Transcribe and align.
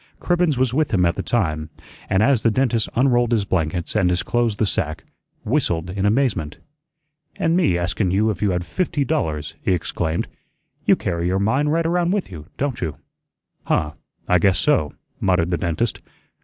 Cribbens 0.19 0.57
was 0.57 0.73
with 0.73 0.91
him 0.95 1.05
at 1.05 1.15
the 1.15 1.21
time, 1.21 1.69
and 2.09 2.23
as 2.23 2.41
the 2.41 2.49
dentist 2.49 2.89
unrolled 2.95 3.31
his 3.31 3.45
blankets 3.45 3.95
and 3.95 4.09
disclosed 4.09 4.57
the 4.57 4.65
sack, 4.65 5.03
whistled 5.45 5.91
in 5.91 6.07
amazement. 6.07 6.57
"An' 7.35 7.55
me 7.55 7.77
asking 7.77 8.09
you 8.09 8.31
if 8.31 8.41
you 8.41 8.49
had 8.49 8.65
fifty 8.65 9.05
dollars!" 9.05 9.53
he 9.61 9.73
exclaimed. 9.73 10.27
"You 10.87 10.95
carry 10.95 11.27
your 11.27 11.37
mine 11.37 11.67
right 11.67 11.85
around 11.85 12.13
with 12.13 12.31
you, 12.31 12.47
don't 12.57 12.81
you?" 12.81 12.95
"Huh, 13.65 13.91
I 14.27 14.39
guess 14.39 14.57
so," 14.57 14.93
muttered 15.19 15.51
the 15.51 15.57
dentist. 15.59 16.01